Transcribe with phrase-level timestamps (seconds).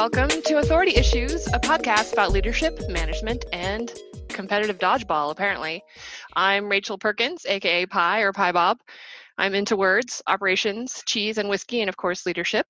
[0.00, 3.92] Welcome to Authority Issues, a podcast about leadership, management, and
[4.28, 5.84] competitive dodgeball, apparently.
[6.34, 8.78] I'm Rachel Perkins, aka Pie or Pie Bob.
[9.36, 12.66] I'm into words, operations, cheese and whiskey, and of course, leadership.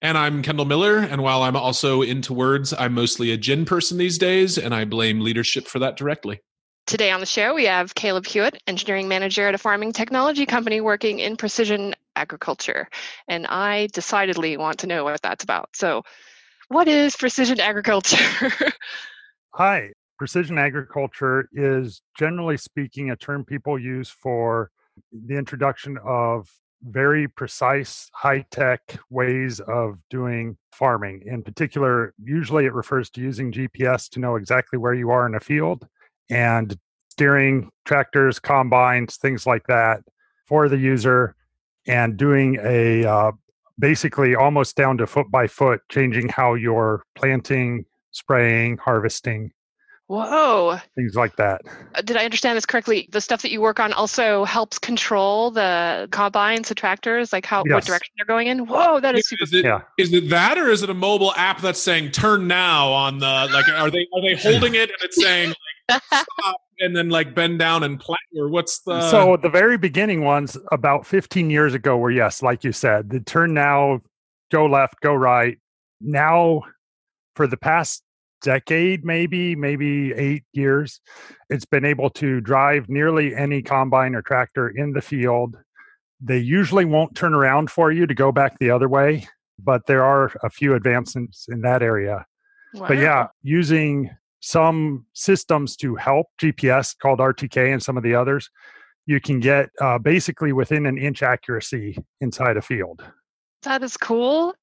[0.00, 0.96] And I'm Kendall Miller.
[0.96, 4.86] And while I'm also into words, I'm mostly a gin person these days, and I
[4.86, 6.40] blame leadership for that directly.
[6.86, 10.80] Today on the show, we have Caleb Hewitt, engineering manager at a farming technology company
[10.80, 12.88] working in precision agriculture.
[13.28, 15.68] And I decidedly want to know what that's about.
[15.74, 16.04] So,
[16.70, 18.16] what is precision agriculture?
[19.54, 19.90] Hi.
[20.18, 24.70] Precision agriculture is generally speaking a term people use for
[25.12, 26.48] the introduction of
[26.82, 31.22] very precise, high tech ways of doing farming.
[31.26, 35.34] In particular, usually it refers to using GPS to know exactly where you are in
[35.34, 35.88] a field
[36.30, 36.78] and
[37.10, 40.02] steering tractors, combines, things like that
[40.46, 41.34] for the user,
[41.86, 43.32] and doing a uh,
[43.80, 49.50] basically almost down to foot by foot, changing how you're planting, spraying, harvesting,
[50.06, 50.78] Whoa.
[50.96, 51.62] things like that.
[51.94, 53.08] Uh, Did I understand this correctly?
[53.12, 57.62] The stuff that you work on also helps control the combines, the tractors, like how
[57.64, 58.66] what direction they're going in.
[58.66, 59.82] Whoa, that is super Is it, Yeah.
[59.98, 63.48] is it that, or is it a mobile app that's saying "turn now" on the
[63.52, 63.68] like?
[63.68, 65.54] Are they are they holding it and it's saying
[65.88, 69.08] like, stop and then like bend down and plant, or what's the?
[69.10, 73.20] so the very beginning ones about 15 years ago were yes like you said the
[73.20, 74.00] turn now
[74.50, 75.58] go left go right.
[76.00, 76.62] Now
[77.36, 78.02] for the past
[78.42, 81.00] decade maybe maybe eight years
[81.50, 85.56] it's been able to drive nearly any combine or tractor in the field.
[86.22, 89.26] They usually won't turn around for you to go back the other way
[89.64, 92.26] but there are a few advancements in that area.
[92.74, 94.10] But yeah, using
[94.40, 98.50] some systems to help GPS called RTK and some of the others,
[99.06, 103.04] you can get uh, basically within an inch accuracy inside a field.
[103.62, 104.54] That is cool.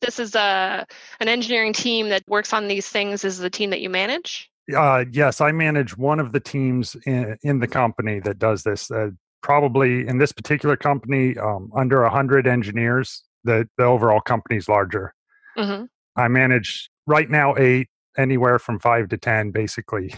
[0.00, 0.86] This is a
[1.20, 3.24] an engineering team that works on these things.
[3.24, 4.50] Is the team that you manage?
[4.74, 8.90] Uh, yes, I manage one of the teams in, in the company that does this.
[8.90, 9.10] Uh,
[9.42, 15.12] probably in this particular company, um, under 100 engineers, the, the overall company's larger.
[15.56, 15.84] hmm
[16.14, 20.14] I manage right now eight, anywhere from five to 10, basically.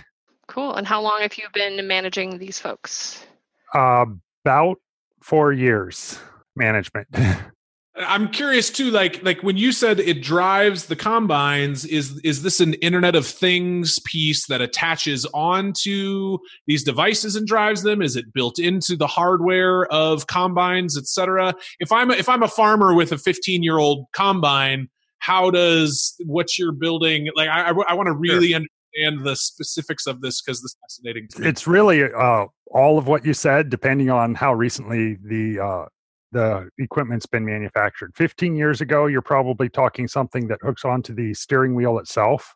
[0.48, 0.74] Cool.
[0.74, 3.24] And how long have you been managing these folks?
[3.72, 4.06] Uh,
[4.44, 4.78] about
[5.22, 6.18] four years
[6.56, 7.08] management.
[7.96, 8.90] I'm curious too.
[8.90, 13.24] Like like when you said it drives the combines, is is this an Internet of
[13.24, 18.02] Things piece that attaches onto these devices and drives them?
[18.02, 21.54] Is it built into the hardware of combines, et cetera?
[21.78, 24.88] If I'm a, if I'm a farmer with a 15 year old combine,
[25.24, 27.28] how does what you're building?
[27.34, 31.28] Like I I, want to really understand the specifics of this because this is fascinating.
[31.28, 31.48] To me.
[31.48, 35.84] it's really uh, all of what you said, depending on how recently the uh,
[36.32, 38.12] the equipment's been manufactured.
[38.16, 42.54] 15 years ago, you're probably talking something that hooks onto the steering wheel itself,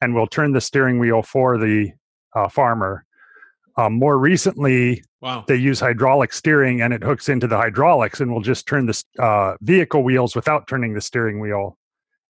[0.00, 1.90] and will turn the steering wheel for the
[2.34, 3.04] uh, farmer.
[3.76, 5.44] Um, more recently, wow.
[5.46, 9.04] they use hydraulic steering, and it hooks into the hydraulics, and will just turn the
[9.18, 11.77] uh, vehicle wheels without turning the steering wheel.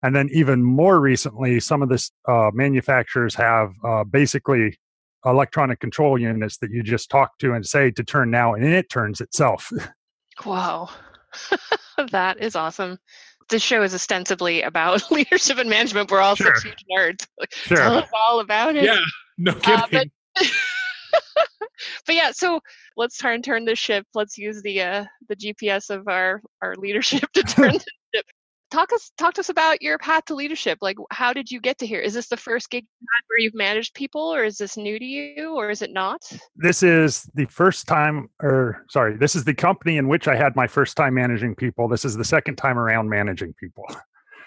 [0.03, 4.79] And then, even more recently, some of this uh, manufacturers have uh, basically
[5.27, 8.89] electronic control units that you just talk to and say to turn now, and it
[8.91, 9.71] turns itself.
[10.47, 10.89] Wow.
[12.13, 12.97] that is awesome.
[13.51, 16.13] This show is ostensibly about leadership and management.
[16.13, 16.55] We're all Sure.
[16.55, 17.27] such huge nerds.
[17.51, 17.77] Sure.
[17.77, 18.85] Tell us all about it.
[18.85, 19.01] Yeah.
[19.37, 20.13] No Uh, kidding.
[20.37, 20.47] but,
[22.07, 22.61] but yeah, so
[22.97, 24.07] let's try and turn the ship.
[24.15, 27.83] Let's use the uh, the GPS of our our leadership to turn the ship.
[28.71, 30.79] Talk us talk to us about your path to leadership.
[30.83, 32.01] Like, how did you get to here?
[32.01, 35.05] Is this the first gig you where you've managed people, or is this new to
[35.05, 36.31] you, or is it not?
[36.57, 40.55] this is the first time, or sorry, this is the company in which I had
[40.55, 41.89] my first time managing people.
[41.89, 43.85] This is the second time around managing people.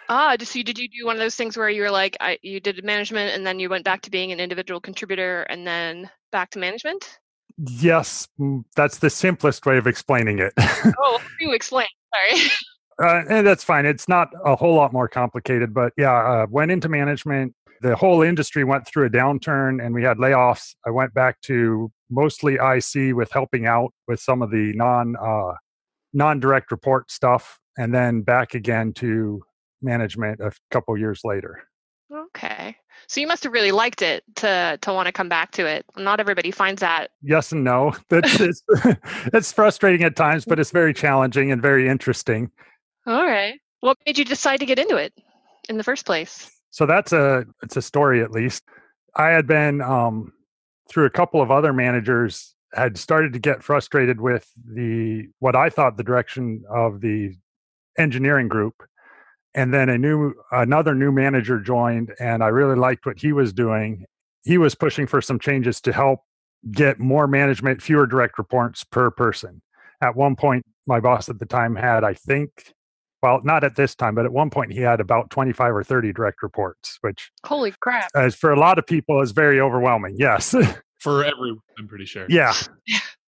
[0.10, 2.38] Ah, just so did you do one of those things where you were like, I,
[2.42, 6.10] you did management, and then you went back to being an individual contributor, and then
[6.34, 7.18] back to management?
[7.58, 10.54] Yes, mm, that's the simplest way of explaining it.
[11.00, 11.88] Oh, you explain.
[12.14, 12.50] Sorry.
[13.02, 13.86] uh, and that's fine.
[13.86, 17.54] It's not a whole lot more complicated, but yeah, uh, went into management.
[17.82, 20.76] The whole industry went through a downturn and we had layoffs.
[20.86, 25.54] I went back to mostly IC with helping out with some of the non uh,
[26.14, 29.42] non direct report stuff, and then back again to
[29.82, 31.64] management a couple years later.
[32.14, 32.76] Okay.
[33.08, 35.86] So you must have really liked it to to want to come back to it.
[35.98, 37.12] Not everybody finds that.
[37.22, 37.94] Yes and no.
[38.10, 38.64] That's it's,
[39.34, 42.52] it's frustrating at times, but it's very challenging and very interesting.
[43.06, 43.60] All right.
[43.80, 45.14] What made you decide to get into it
[45.70, 46.52] in the first place?
[46.70, 48.64] So that's a it's a story at least.
[49.16, 50.34] I had been um,
[50.90, 55.70] through a couple of other managers had started to get frustrated with the what I
[55.70, 57.36] thought the direction of the
[57.98, 58.84] engineering group
[59.54, 63.52] and then a new another new manager joined and i really liked what he was
[63.52, 64.06] doing
[64.44, 66.22] he was pushing for some changes to help
[66.72, 69.62] get more management fewer direct reports per person
[70.02, 72.74] at one point my boss at the time had i think
[73.22, 76.14] well not at this time but at one point he had about 25 or 30
[76.14, 80.56] direct reports which holy crap as for a lot of people is very overwhelming yes
[81.00, 82.54] for everyone i'm pretty sure yeah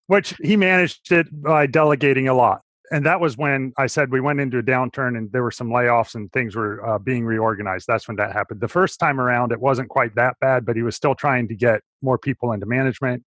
[0.06, 2.60] which he managed it by delegating a lot
[2.90, 5.68] and that was when I said we went into a downturn and there were some
[5.68, 7.86] layoffs and things were uh, being reorganized.
[7.86, 8.60] That's when that happened.
[8.60, 11.54] The first time around, it wasn't quite that bad, but he was still trying to
[11.54, 13.24] get more people into management.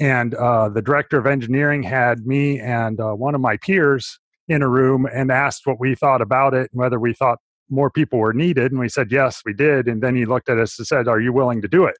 [0.00, 4.18] And uh, the director of engineering had me and uh, one of my peers
[4.48, 7.38] in a room and asked what we thought about it and whether we thought
[7.68, 8.70] more people were needed.
[8.70, 9.88] And we said, yes, we did.
[9.88, 11.96] And then he looked at us and said, are you willing to do it?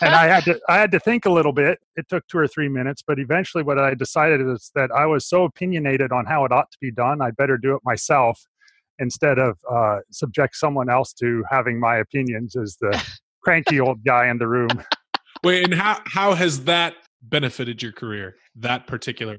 [0.00, 1.78] and I had to I had to think a little bit.
[1.96, 5.26] It took two or three minutes, but eventually, what I decided is that I was
[5.26, 8.40] so opinionated on how it ought to be done, I'd better do it myself
[8.98, 13.02] instead of uh, subject someone else to having my opinions as the
[13.42, 14.70] cranky old guy in the room.
[15.42, 18.36] Wait, and how how has that benefited your career?
[18.56, 19.38] That particular.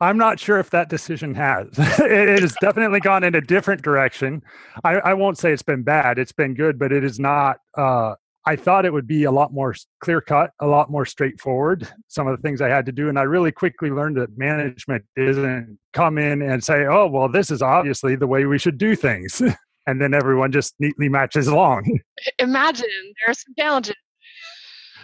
[0.00, 1.68] I'm not sure if that decision has.
[1.78, 4.42] it, it, has definitely gone in a different direction.
[4.84, 6.18] I, I, won't say it's been bad.
[6.18, 7.58] It's been good, but it is not.
[7.76, 8.14] Uh,
[8.48, 11.88] I thought it would be a lot more clear cut, a lot more straightforward.
[12.06, 15.04] Some of the things I had to do, and I really quickly learned that management
[15.16, 18.94] isn't come in and say, "Oh, well, this is obviously the way we should do
[18.94, 19.42] things,"
[19.86, 21.98] and then everyone just neatly matches along.
[22.38, 22.86] Imagine
[23.20, 23.94] there are some challenges.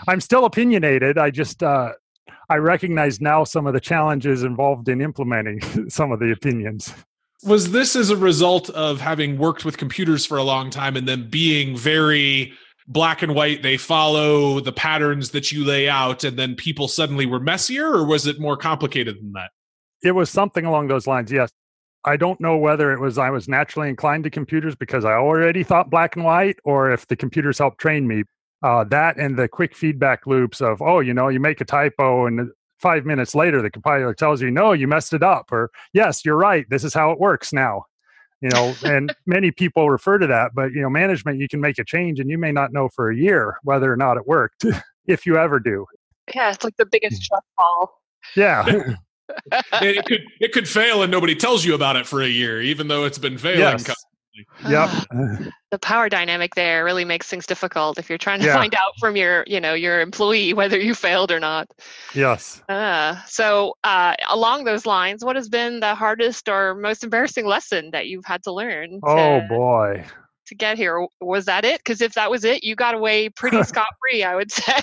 [0.06, 1.18] I'm still opinionated.
[1.18, 1.92] I just uh,
[2.52, 6.92] I recognize now some of the challenges involved in implementing some of the opinions.
[7.44, 11.08] Was this as a result of having worked with computers for a long time and
[11.08, 12.52] then being very
[12.86, 17.24] black and white they follow the patterns that you lay out and then people suddenly
[17.24, 19.50] were messier or was it more complicated than that?
[20.02, 21.50] It was something along those lines yes.
[22.04, 25.62] I don't know whether it was i was naturally inclined to computers because i already
[25.62, 28.24] thought black and white or if the computers helped train me
[28.62, 32.26] uh, that and the quick feedback loops of oh you know you make a typo
[32.26, 36.24] and five minutes later the compiler tells you no you messed it up or yes
[36.24, 37.84] you're right this is how it works now
[38.40, 41.78] you know and many people refer to that but you know management you can make
[41.78, 44.64] a change and you may not know for a year whether or not it worked
[45.06, 45.84] if you ever do.
[46.34, 48.00] Yeah it's like the biggest trust fall
[48.36, 48.94] yeah.
[49.80, 52.88] It could it could fail and nobody tells you about it for a year even
[52.88, 54.04] though it's been failing yes.
[54.68, 54.90] Yep.
[55.70, 58.54] the power dynamic there really makes things difficult if you're trying to yeah.
[58.54, 61.68] find out from your, you know, your employee whether you failed or not.
[62.14, 62.62] Yes.
[62.68, 67.90] Uh, so, uh, along those lines, what has been the hardest or most embarrassing lesson
[67.92, 69.00] that you've had to learn?
[69.02, 70.04] Oh boy.
[70.46, 71.78] To get here, was that it?
[71.78, 74.80] Because if that was it, you got away pretty scot free, I would say.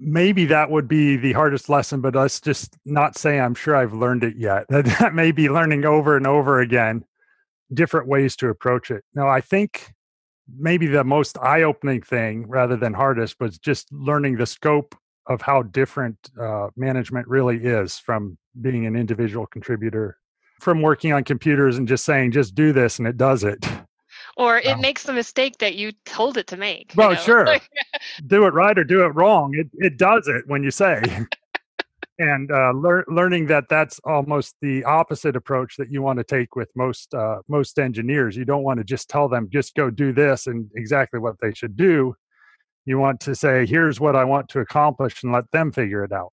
[0.00, 3.94] Maybe that would be the hardest lesson, but let's just not say I'm sure I've
[3.94, 4.66] learned it yet.
[4.70, 7.04] That, that may be learning over and over again
[7.72, 9.04] different ways to approach it.
[9.14, 9.92] Now, I think
[10.56, 14.94] maybe the most eye opening thing rather than hardest was just learning the scope
[15.26, 20.16] of how different uh, management really is from being an individual contributor,
[20.60, 23.64] from working on computers and just saying, just do this and it does it.
[24.36, 26.92] Or it um, makes the mistake that you told it to make.
[26.96, 27.22] Well, you know?
[27.22, 27.56] sure.
[28.26, 29.52] do it right or do it wrong.
[29.54, 31.02] It, it does it when you say
[32.18, 36.56] and uh, lear- learning that that's almost the opposite approach that you want to take
[36.56, 38.36] with most uh, most engineers.
[38.36, 41.54] You don't want to just tell them just go do this and exactly what they
[41.54, 42.14] should do.
[42.86, 46.12] You want to say, "Here's what I want to accomplish," and let them figure it
[46.12, 46.32] out.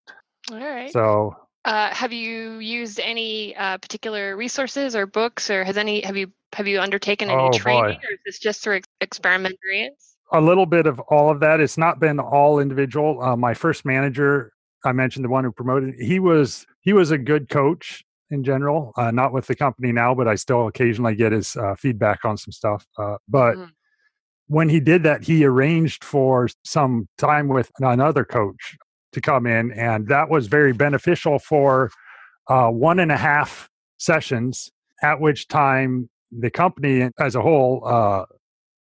[0.52, 0.92] All right.
[0.92, 6.18] So, uh, have you used any uh, particular resources or books, or has any have
[6.18, 8.08] you have you undertaken any oh, training, boy.
[8.08, 10.16] or is this just through ex- experience?
[10.32, 11.60] A little bit of all of that.
[11.60, 13.22] It's not been all individual.
[13.22, 14.52] Uh, my first manager
[14.86, 15.96] I mentioned the one who promoted.
[16.00, 18.92] He was he was a good coach in general.
[18.98, 22.38] Uh, not with the company now, but I still occasionally get his uh, feedback on
[22.38, 22.86] some stuff.
[22.98, 23.70] Uh, but mm.
[24.48, 28.78] when he did that, he arranged for some time with another coach
[29.14, 31.92] to come in, and that was very beneficial for
[32.48, 34.72] uh, one and a half sessions.
[35.04, 38.26] At which time the company as a whole uh,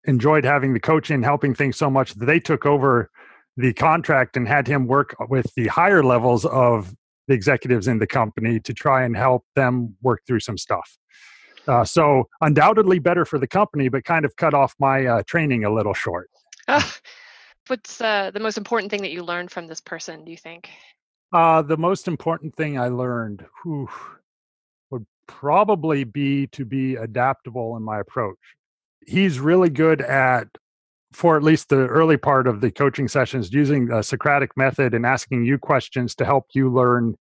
[0.04, 3.10] enjoyed having the coaching, helping things so much that they took over
[3.56, 6.94] the contract and had him work with the higher levels of
[7.28, 10.98] the executives in the company to try and help them work through some stuff.
[11.66, 15.64] Uh, so undoubtedly better for the company, but kind of cut off my uh, training
[15.64, 16.28] a little short.
[16.68, 16.82] Uh,
[17.68, 20.24] what's uh, the most important thing that you learned from this person?
[20.24, 20.68] Do you think?
[21.32, 23.88] Uh, the most important thing I learned whew,
[24.90, 28.38] would probably be to be adaptable in my approach.
[29.06, 30.48] He's really good at
[31.14, 35.06] for at least the early part of the coaching sessions using the Socratic method and
[35.06, 37.14] asking you questions to help you learn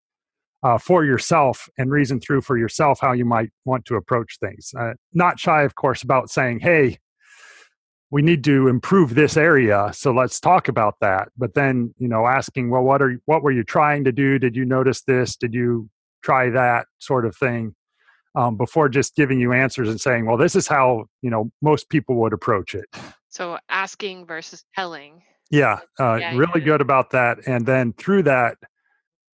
[0.63, 4.73] uh, for yourself and reason through for yourself how you might want to approach things.
[4.77, 6.97] Uh, not shy, of course, about saying, hey,
[8.09, 11.29] we need to improve this area so let's talk about that.
[11.35, 14.37] But then you know asking well what are what were you trying to do?
[14.37, 15.35] Did you notice this?
[15.35, 15.89] Did you
[16.21, 17.73] try that sort of thing
[18.35, 21.89] um, before just giving you answers and saying well this is how you know most
[21.89, 22.85] people would approach it.
[23.29, 25.23] So asking versus telling.
[25.49, 26.65] Yeah, uh, Yeah, really yeah.
[26.65, 28.57] good about that and then through that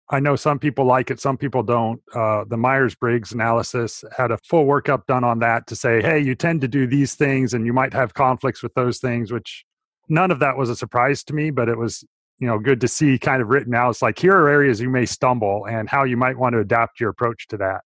[0.09, 4.37] i know some people like it some people don't uh, the myers-briggs analysis had a
[4.37, 7.65] full workup done on that to say hey you tend to do these things and
[7.65, 9.65] you might have conflicts with those things which
[10.09, 12.05] none of that was a surprise to me but it was
[12.39, 13.91] you know good to see kind of written out.
[13.91, 16.99] It's like here are areas you may stumble and how you might want to adapt
[16.99, 17.81] your approach to that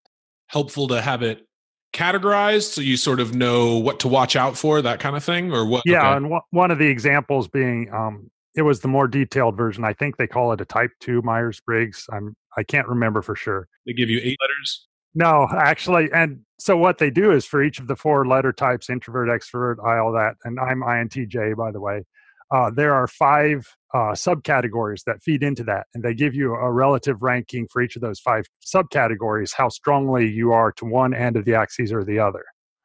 [0.51, 1.47] Helpful to have it
[1.93, 5.51] categorized so you sort of know what to watch out for, that kind of thing,
[5.51, 5.83] or what?
[5.85, 6.17] yeah okay.
[6.17, 9.93] and one one of the examples being um, it was the more detailed version i
[9.93, 13.93] think they call it a type 2 myers-briggs i'm i can't remember for sure They
[13.93, 14.87] give you eight letters.
[15.13, 18.89] No, actually, and so what they do is for each of the four letter types
[18.89, 22.05] introvert, extrovert, I, all that, and I'm INTJ, by the way.
[22.51, 26.71] Uh, there are five uh, subcategories that feed into that, and they give you a
[26.71, 31.37] relative ranking for each of those five subcategories, how strongly you are to one end
[31.37, 32.43] of the axis or the other.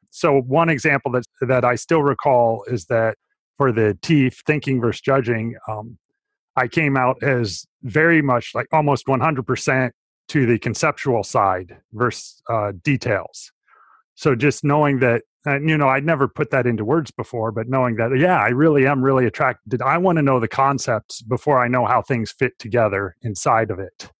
[0.09, 3.17] So, one example that, that I still recall is that
[3.57, 5.97] for the TEEF, thinking versus judging, um,
[6.55, 9.91] I came out as very much like almost 100%
[10.29, 13.51] to the conceptual side versus uh, details.
[14.15, 17.69] So just knowing that, and you know, I'd never put that into words before, but
[17.69, 19.81] knowing that, yeah, I really am really attracted.
[19.81, 23.79] I want to know the concepts before I know how things fit together inside of
[23.79, 24.11] it.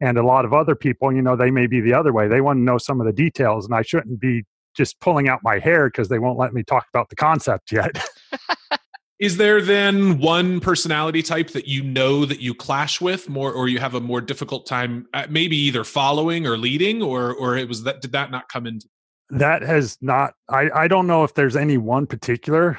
[0.00, 2.28] And a lot of other people, you know, they may be the other way.
[2.28, 4.44] They want to know some of the details, and I shouldn't be
[4.74, 8.02] just pulling out my hair because they won't let me talk about the concept yet.
[9.20, 13.68] Is there then one personality type that you know that you clash with more, or
[13.68, 17.68] you have a more difficult time, uh, maybe either following or leading, or or it
[17.68, 18.88] was that did that not come into?
[19.30, 22.78] That has not I, I don't know if there's any one particular.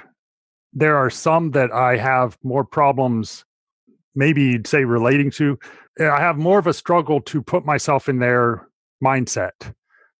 [0.74, 3.46] There are some that i have more problems
[4.16, 5.58] maybe you'd say relating to.
[6.00, 8.68] I have more of a struggle to put myself in their
[9.04, 9.74] mindset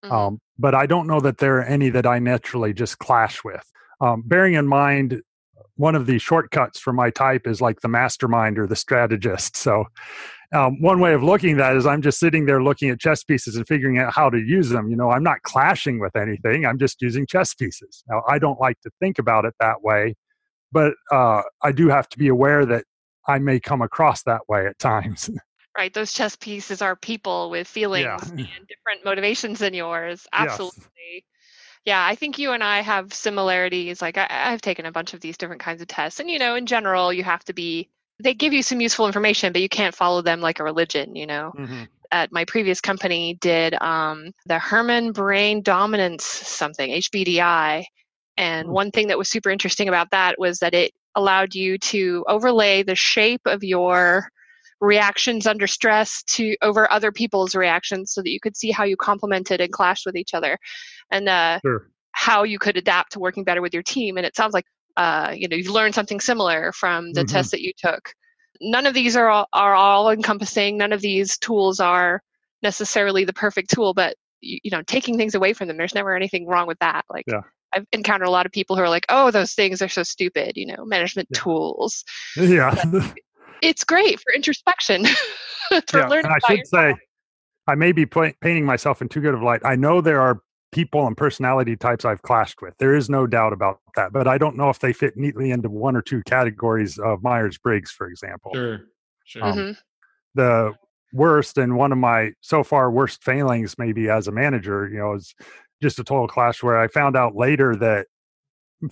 [0.04, 0.12] Mhm.
[0.12, 3.64] um, but i don't know that there are any that i naturally just clash with.
[4.00, 5.22] Um, bearing in mind
[5.76, 9.84] one of the shortcuts for my type is like the mastermind or the strategist so
[10.52, 13.24] um, one way of looking at that is i'm just sitting there looking at chess
[13.24, 14.88] pieces and figuring out how to use them.
[14.90, 16.66] You know i'm not clashing with anything.
[16.66, 18.04] I'm just using chess pieces.
[18.08, 20.14] Now i don't like to think about it that way
[20.72, 22.84] but uh, i do have to be aware that
[23.28, 25.30] i may come across that way at times.
[25.76, 30.42] Right those chess pieces are people with feelings and different motivations than yours Yes.
[30.52, 31.24] absolutely.
[31.84, 35.20] Yeah i think you and i have similarities like I, i've taken a bunch of
[35.20, 37.90] these different kinds of tests and you know in general you have to be
[38.22, 41.26] they give you some useful information but you can't follow them like a religion you
[41.26, 41.52] know?
[42.12, 47.84] At my previous company did um, the Herrmann brain dominance something hbdi
[48.36, 48.72] and Hmm.
[48.72, 52.82] one thing that was super interesting about that was that it allowed you to overlay
[52.82, 54.28] the shape of your
[54.80, 58.96] reactions under stress to over other people's reactions so that you could see how you
[58.96, 60.58] complemented and clashed with each other
[61.10, 61.88] and uh, sure.
[62.12, 64.18] how you could adapt to working better with your team.
[64.18, 67.28] And it sounds like uh, you know you've learned something similar from the Mhm.
[67.28, 68.12] test that you took
[68.60, 72.22] none of these are all, are all encompassing none of these tools are
[72.62, 76.14] necessarily the perfect tool but you, you know taking things away from them there's never
[76.16, 77.40] anything wrong with that like Yeah.
[77.74, 80.52] i've encountered a lot of people who are like oh those things are so stupid
[80.56, 81.38] you know management Yeah.
[81.40, 82.02] tools
[82.36, 82.74] yeah
[83.62, 85.04] it's great for introspection
[85.88, 86.96] for yeah, learning and I should yourself.
[86.96, 87.00] say,
[87.66, 89.60] I may be painting myself in too good of light.
[89.64, 90.40] I know there are
[90.76, 92.74] people and personality types I've clashed with.
[92.76, 94.12] There is no doubt about that.
[94.12, 97.56] But I don't know if they fit neatly into one or two categories of Myers
[97.56, 98.50] Briggs, for example.
[98.54, 98.80] Sure,
[99.24, 99.42] sure.
[99.42, 99.76] Um, Mhm.
[100.34, 100.74] The
[101.14, 105.14] worst and one of my so far worst failings, maybe as a manager, you know,
[105.14, 105.34] is
[105.82, 108.08] just a total clash where I found out later that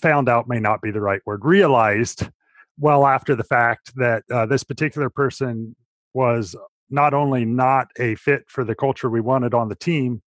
[0.01, 2.31] found out may not be the right word, realized
[2.79, 5.77] well after the fact that uh, this particular person
[6.15, 6.57] was
[6.89, 10.23] not only not a fit for the culture we wanted on the team,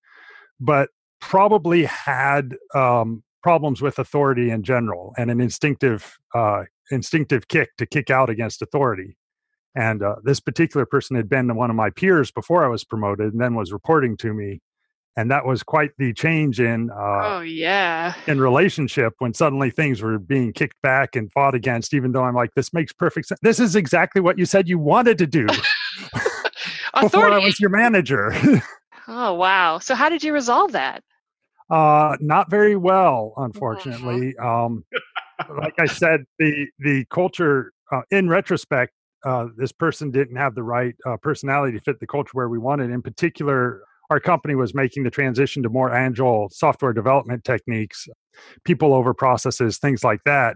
[0.59, 0.89] but
[1.27, 7.85] probably had um, problems with authority in general and an instinctive uh, instinctive kick to
[7.85, 9.17] kick out against authority.
[9.75, 13.33] And uh, this particular person had been one of my peers before I was promoted,
[13.33, 14.61] and then was reporting to me,
[15.17, 20.01] and that was quite the change in uh, oh yeah in relationship when suddenly things
[20.01, 21.93] were being kicked back and fought against.
[21.93, 23.39] Even though I'm like, this makes perfect sense.
[23.43, 25.45] This is exactly what you said you wanted to do
[27.01, 28.33] before I was your manager.
[29.07, 31.03] oh wow so how did you resolve that
[31.69, 34.35] Uh, not very well, unfortunately.
[34.37, 34.85] Um,
[35.61, 38.93] like I said, the the culture uh, in retrospect,
[39.25, 42.57] uh, this person didn't have the right uh, personality to fit the culture where we
[42.57, 42.91] wanted.
[42.91, 48.07] In particular, our company was making the transition to more agile software development techniques,
[48.63, 50.55] people over processes, things like that.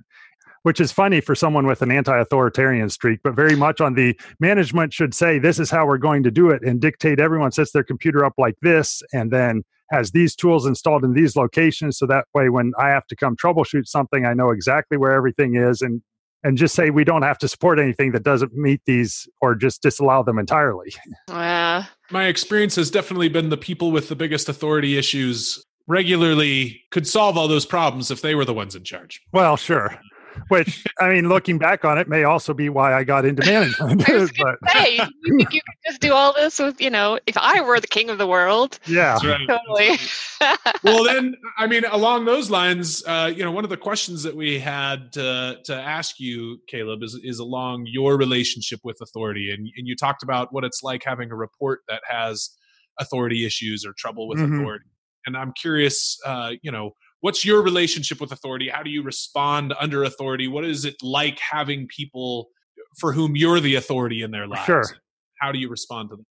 [0.63, 4.15] Which is funny for someone with an anti authoritarian streak, but very much on the
[4.39, 7.71] management should say, this is how we're going to do it and dictate everyone sets
[7.71, 11.97] their computer up like this and then has these tools installed in these locations.
[11.97, 15.55] So that way, when I have to come troubleshoot something, I know exactly where everything
[15.55, 16.01] is and
[16.43, 19.83] and just say we don't have to support anything that doesn't meet these or just
[19.83, 20.91] disallow them entirely.
[21.29, 21.85] Yeah.
[22.09, 27.37] My experience has definitely been the people with the biggest authority issues regularly could solve
[27.37, 29.21] all those problems if they were the ones in charge.
[29.31, 29.99] Well, sure
[30.47, 34.09] which I mean, looking back on it, may also be why I got into management.
[34.09, 37.19] I was but, say, you think you could just do all this with, you know,
[37.27, 38.79] if I were the king of the world?
[38.85, 39.47] Yeah, right.
[39.47, 39.97] totally.
[40.83, 44.35] well, then, I mean, along those lines, uh, you know, one of the questions that
[44.35, 49.69] we had to to ask you, Caleb, is is along your relationship with authority, and
[49.77, 52.51] and you talked about what it's like having a report that has
[52.99, 54.59] authority issues or trouble with mm-hmm.
[54.59, 54.85] authority,
[55.25, 58.69] and I'm curious, uh, you know what's your relationship with authority?
[58.69, 60.47] How do you respond under authority?
[60.47, 62.49] What is it like having people
[62.99, 64.65] for whom you're the authority in their lives?
[64.65, 64.83] Sure.
[65.39, 66.25] How do you respond to them?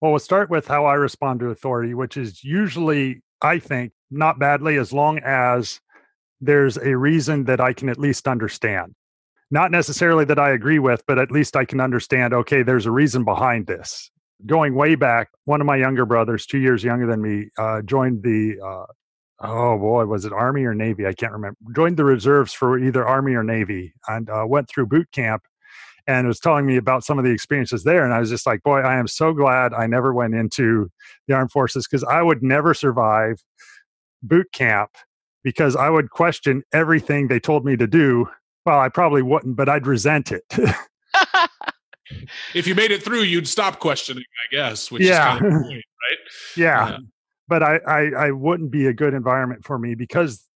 [0.00, 4.38] Well we'll start with how i respond to authority which is usually i think not
[4.38, 5.78] badly as long as
[6.40, 8.94] there's a reason that i can at least understand.
[9.50, 12.90] Not necessarily that i agree with but at least i can understand okay there's a
[12.90, 14.10] reason behind this.
[14.46, 18.22] Going way back one of my younger brothers two years younger than me uh, joined
[18.22, 18.86] the uh,
[19.40, 21.06] oh boy, was it Army or Navy?
[21.06, 21.56] I can't remember.
[21.74, 25.44] Joined the reserves for either Army or Navy and uh, went through boot camp
[26.06, 28.04] and was telling me about some of the experiences there.
[28.04, 30.90] And I was just like, boy, I am so glad I never went into
[31.26, 33.42] the armed forces because I would never survive
[34.22, 34.90] boot camp
[35.42, 38.28] because I would question everything they told me to do.
[38.66, 40.44] Well, I probably wouldn't, but I'd resent it.
[42.54, 45.34] if you made it through, you'd stop questioning, I guess, which yeah.
[45.34, 46.18] is kind of point, right?
[46.56, 46.90] Yeah.
[46.90, 46.98] yeah
[47.50, 50.46] but I, I, I wouldn't be a good environment for me because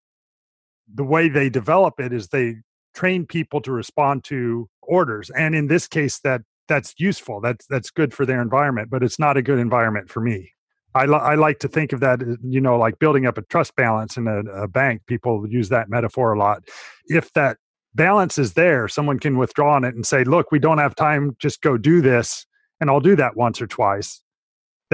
[0.94, 2.54] the way they develop it is they
[2.94, 5.28] train people to respond to orders.
[5.30, 7.42] And in this case that that's useful.
[7.42, 10.52] That's that's good for their environment but it's not a good environment for me.
[10.94, 13.42] I, li- I like to think of that uh, you know like building up a
[13.42, 15.02] trust balance in a, a bank.
[15.06, 16.62] People use that metaphor a lot.
[17.06, 17.56] If that
[17.96, 21.36] balance is there someone can withdraw on it and say look we don't have time.
[21.40, 22.46] Just go do this.
[22.80, 24.23] And i'll do that once or twice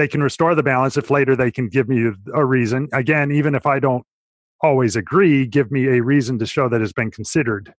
[0.01, 2.89] they can restore the balance if later they can give me a reason.
[2.91, 4.03] Again, even if I don't
[4.59, 7.75] always agree, give me a reason to show that it's been considered.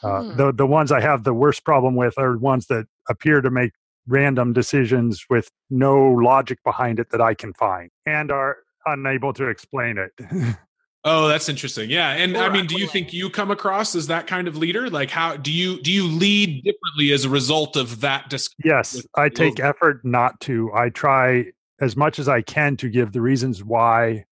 [0.00, 0.36] Uh, hmm.
[0.36, 3.72] The the ones I have the worst problem with are ones that appear to make
[4.06, 9.48] random decisions with no logic behind it that I can find and are unable to
[9.48, 10.12] explain it.
[11.04, 11.90] Oh, that's interesting.
[11.90, 14.90] Yeah, and I mean, do you think you come across as that kind of leader?
[14.90, 18.28] Like, how do you do you lead differently as a result of that?
[18.28, 20.70] Dis- yes, I take effort not to.
[20.74, 21.46] I try
[21.80, 24.24] as much as I can to give the reasons why,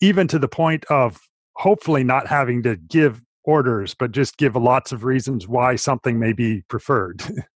[0.00, 1.20] even to the point of
[1.56, 6.32] hopefully not having to give orders, but just give lots of reasons why something may
[6.32, 7.22] be preferred.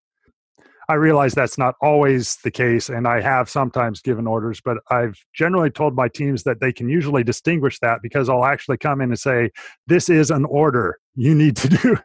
[0.89, 5.23] I realize that's not always the case, and I have sometimes given orders, but I've
[5.35, 9.11] generally told my teams that they can usually distinguish that because I'll actually come in
[9.11, 9.51] and say,
[9.85, 11.97] This is an order you need to do.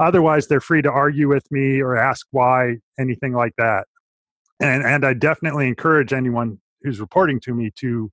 [0.00, 3.86] Otherwise, they're free to argue with me or ask why, anything like that.
[4.58, 8.10] And, and I definitely encourage anyone who's reporting to me to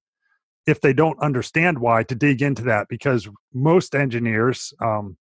[0.67, 5.15] if they don't understand why to dig into that because most engineers um,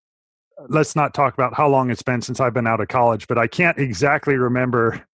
[0.68, 3.38] let's not talk about how long it's been since I've been out of college, but
[3.38, 5.06] I can't exactly remember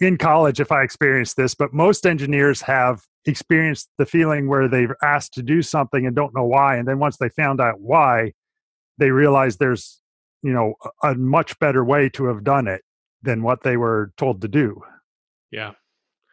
[0.00, 4.92] in college if I experienced this, but most engineers have experienced the feeling where they've
[5.02, 6.76] asked to do something and don't know why.
[6.76, 8.32] And then once they found out why,
[8.98, 10.00] they realize there's,
[10.42, 12.82] you know, a much better way to have done it
[13.22, 14.82] than what they were told to do.
[15.50, 15.72] Yeah.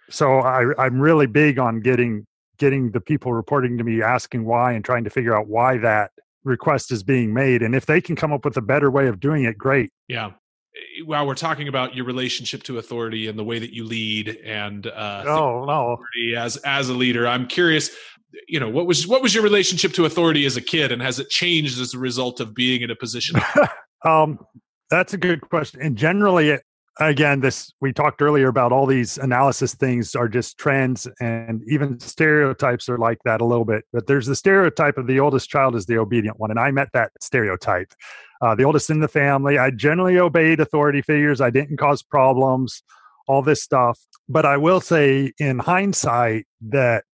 [0.09, 2.25] So I, I'm really big on getting
[2.57, 6.11] getting the people reporting to me asking why and trying to figure out why that
[6.43, 9.19] request is being made and if they can come up with a better way of
[9.19, 9.91] doing it great.
[10.07, 10.31] Yeah.
[10.75, 14.29] Eh, while we're talking about your relationship to authority and the way that you lead
[14.43, 15.97] and uh oh no.
[16.37, 17.89] as as a leader i'm curious
[18.47, 21.19] you know what was what was your relationship to authority as a kid and has
[21.19, 23.39] it changed as a result of being in a position
[24.05, 24.39] um
[24.89, 26.61] that's a good question and generally it,
[26.99, 31.97] again this we talked earlier about all these analysis things are just trends and even
[31.99, 35.75] stereotypes are like that a little bit but there's the stereotype of the oldest child
[35.75, 37.93] is the obedient one and i met that stereotype.
[38.41, 42.83] Uh, the oldest in the family i generally obeyed authority figures i didn't cause problems
[43.27, 47.05] all this stuff but i will say in hindsight that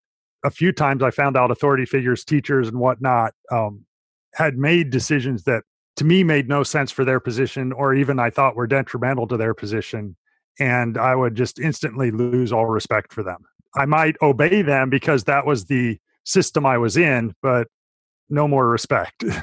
[0.43, 3.85] a few times i found out authority figures teachers and whatnot um,
[4.33, 5.63] had made decisions that
[5.97, 9.37] to me made no sense for their position or even I thought were detrimental to
[9.37, 10.15] their position.
[10.59, 13.43] And I would just instantly lose all respect for them.
[13.75, 17.67] I might obey them because that was the system I was in, but
[18.29, 19.23] no more respect.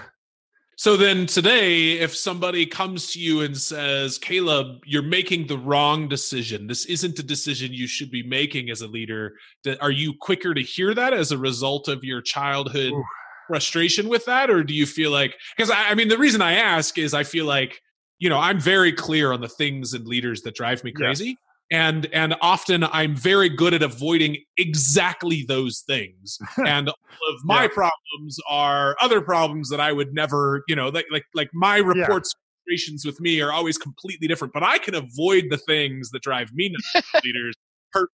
[0.77, 6.09] So then today, if somebody comes to you and says, Caleb, you're making the wrong
[6.09, 9.35] decision, this isn't a decision you should be making as a leader,
[9.81, 13.05] are you quicker to hear that as a result of your childhood Ooh.
[13.47, 14.51] Frustration with that?
[14.51, 17.25] Or do you feel like, because I, I, mean, the reason I ask is I
[17.25, 17.81] feel like,
[18.19, 21.37] you know, I'm very clear on the things and leaders that drive me crazy
[21.71, 27.63] and and often i'm very good at avoiding exactly those things and all of my
[27.63, 27.69] yeah.
[27.69, 32.35] problems are other problems that i would never you know like like like my reports
[32.67, 32.97] yeah.
[33.05, 36.71] with me are always completely different but i can avoid the things that drive me
[36.71, 37.55] nuts leaders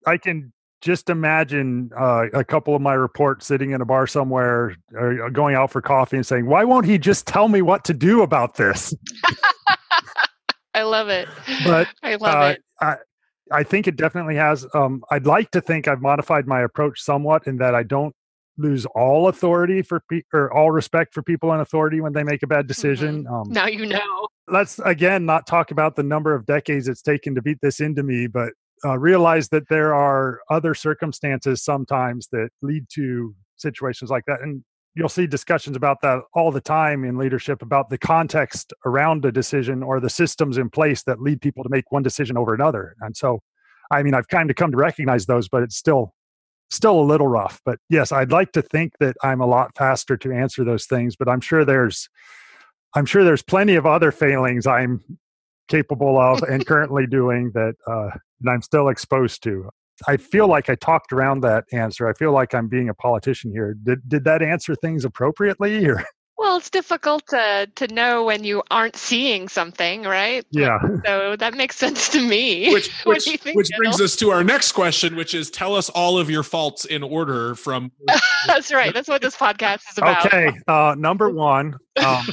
[0.05, 4.75] i can just imagine uh, a couple of my reports sitting in a bar somewhere
[4.93, 7.83] or uh, going out for coffee and saying why won't he just tell me what
[7.83, 8.93] to do about this
[10.73, 11.27] I love it.
[11.65, 12.63] But I love uh, it.
[12.79, 12.95] I,
[13.51, 14.65] I think it definitely has.
[14.73, 18.15] Um, I'd like to think I've modified my approach somewhat in that I don't
[18.57, 22.43] lose all authority for pe- or all respect for people in authority when they make
[22.43, 23.23] a bad decision.
[23.23, 23.33] Mm-hmm.
[23.33, 24.27] Um, now you know.
[24.47, 28.03] Let's again not talk about the number of decades it's taken to beat this into
[28.03, 28.53] me, but
[28.85, 34.41] uh, realize that there are other circumstances sometimes that lead to situations like that.
[34.41, 34.63] And
[34.95, 39.31] you'll see discussions about that all the time in leadership about the context around a
[39.31, 42.95] decision or the systems in place that lead people to make one decision over another
[43.01, 43.39] and so
[43.91, 46.13] i mean i've kind of come to recognize those but it's still
[46.69, 50.17] still a little rough but yes i'd like to think that i'm a lot faster
[50.17, 52.09] to answer those things but i'm sure there's
[52.95, 55.01] i'm sure there's plenty of other failings i'm
[55.69, 58.09] capable of and currently doing that uh,
[58.41, 59.69] and i'm still exposed to
[60.07, 62.07] I feel like I talked around that answer.
[62.07, 63.75] I feel like I'm being a politician here.
[63.83, 66.05] Did did that answer things appropriately or
[66.39, 70.45] well, it's difficult to to know when you aren't seeing something, right?
[70.51, 70.79] Yeah.
[71.05, 72.71] So that makes sense to me.
[72.73, 76.17] Which which, think, which brings us to our next question, which is tell us all
[76.17, 77.91] of your faults in order from.
[78.47, 78.93] That's right.
[78.93, 80.25] That's what this podcast is about.
[80.27, 80.51] Okay.
[80.65, 81.77] Uh, number one.
[81.97, 82.25] Um,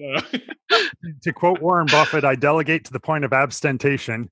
[1.22, 4.30] to quote Warren Buffett, I delegate to the point of abstention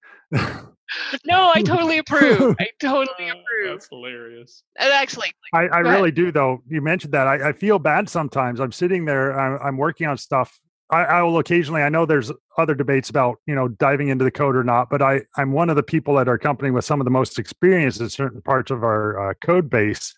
[1.25, 2.57] no, I totally approve.
[2.59, 3.73] I totally approve.
[3.73, 4.63] That's hilarious.
[4.79, 6.63] And actually, like, I, I really do, though.
[6.69, 7.27] You mentioned that.
[7.27, 8.61] I, I, feel bad sometimes.
[8.61, 10.59] I'm sitting there, I'm, I'm working on stuff.
[10.91, 14.31] I, I, will occasionally, I know there's other debates about, you know, diving into the
[14.31, 17.01] code or not, but I, I'm one of the people at our company with some
[17.01, 20.15] of the most experience in certain parts of our uh, code base.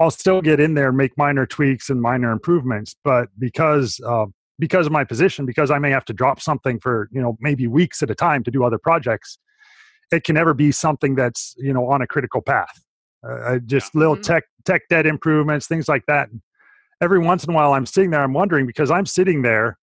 [0.00, 4.26] I'll still get in there and make minor tweaks and minor improvements, but because uh,
[4.62, 7.66] because of my position, because I may have to drop something for you know maybe
[7.66, 9.36] weeks at a time to do other projects,
[10.12, 12.80] it can never be something that's you know on a critical path.
[13.28, 13.98] Uh, just yeah.
[13.98, 14.22] little mm-hmm.
[14.22, 16.28] tech tech debt improvements, things like that.
[17.00, 18.22] Every once in a while, I'm sitting there.
[18.22, 19.78] I'm wondering because I'm sitting there,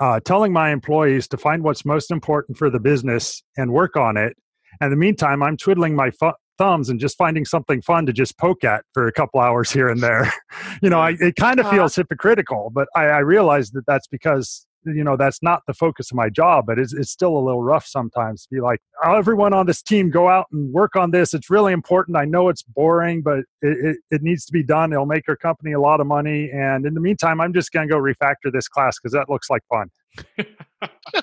[0.00, 4.18] uh, telling my employees to find what's most important for the business and work on
[4.18, 4.36] it.
[4.82, 8.12] And in the meantime, I'm twiddling my fu- thumbs and just finding something fun to
[8.12, 10.32] just poke at for a couple hours here and there.
[10.82, 11.76] you know, I, it kind of uh-huh.
[11.76, 16.10] feels hypocritical, but I, I realize that that's because you know that's not the focus
[16.10, 19.14] of my job but it's, it's still a little rough sometimes to be like oh,
[19.14, 21.34] everyone on this team go out and work on this.
[21.34, 22.16] It's really important.
[22.16, 24.92] I know it's boring but it, it, it needs to be done.
[24.92, 26.50] It'll make our company a lot of money.
[26.52, 29.50] And in the meantime i'm just going to go refactor this class because that looks
[29.50, 29.90] like fun.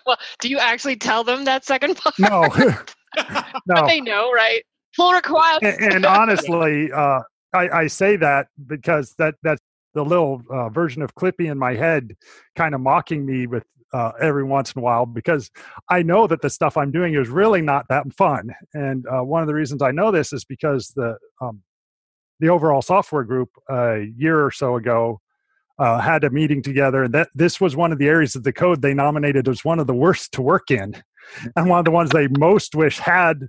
[0.05, 2.17] Well, do you actually tell them that second part?
[2.17, 2.47] No.
[3.67, 3.85] No.
[3.85, 4.63] They know right
[5.01, 7.19] full and, and honestly uh,
[7.53, 9.61] I, I say that because that that's
[9.93, 12.15] the little uh, version of Clippy in my head,
[12.55, 15.51] kind of mocking me with uh, every once in a while because
[15.89, 18.51] I know that the stuff I'm doing is really not that fun.
[18.73, 21.61] And uh, one of the reasons I know this is because the um,
[22.39, 25.19] the overall software group a year or so ago
[25.77, 28.53] uh, had a meeting together, and that this was one of the areas of the
[28.53, 30.95] code they nominated as one of the worst to work in,
[31.55, 33.47] and one of the ones they most wish had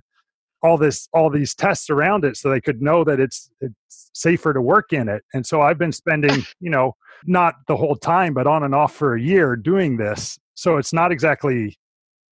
[0.63, 4.53] all this all these tests around it so they could know that it's it's safer
[4.53, 5.23] to work in it.
[5.33, 6.95] And so i've been spending you know
[7.25, 10.39] not the whole time but on and off for a year doing this.
[10.55, 11.77] So it's not exactly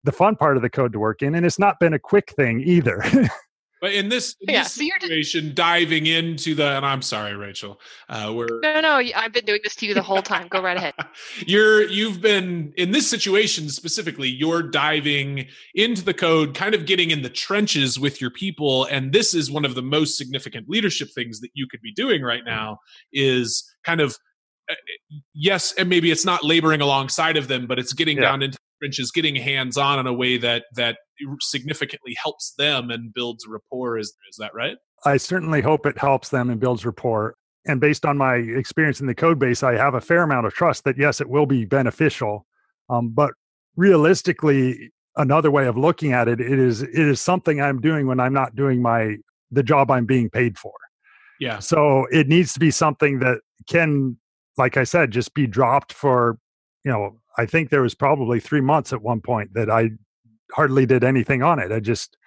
[0.03, 2.31] the fun part of the code to work in and it's not been a quick
[2.31, 3.03] thing either
[3.79, 5.55] But in this, in yeah, this so situation, just...
[5.55, 9.75] diving into the, and I'm sorry, Rachel, uh, we're no, no, I've been doing this
[9.75, 10.47] to you the whole time.
[10.47, 10.93] Go right ahead.
[11.45, 14.29] you're, you've been in this situation specifically.
[14.29, 19.13] You're diving into the code, kind of getting in the trenches with your people, and
[19.13, 22.43] this is one of the most significant leadership things that you could be doing right
[22.45, 22.79] now.
[23.13, 24.17] Is kind of
[24.69, 24.75] uh,
[25.33, 28.23] yes, and maybe it's not laboring alongside of them, but it's getting yeah.
[28.23, 30.97] down into trenches, getting hands on in a way that that
[31.39, 33.97] significantly helps them and builds rapport.
[33.97, 34.77] Is is that right?
[35.05, 37.35] I certainly hope it helps them and builds rapport.
[37.67, 40.53] and based on my experience in the code base, I have a fair amount of
[40.53, 42.45] trust that yes, it will be beneficial.
[42.89, 43.33] Um, but
[43.75, 48.19] realistically, another way of looking at it, it is it is something I'm doing when
[48.19, 49.17] I'm not doing my
[49.51, 50.73] the job I'm being paid for.
[51.39, 51.59] Yeah.
[51.59, 54.17] So it needs to be something that can,
[54.57, 56.39] like I said, just be dropped for,
[56.83, 59.91] you know, I think there was probably three months at one point that I
[60.51, 61.71] hardly did anything on it.
[61.71, 62.17] I just